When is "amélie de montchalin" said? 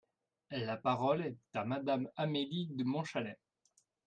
2.17-3.35